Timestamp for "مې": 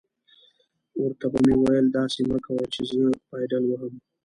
1.45-1.55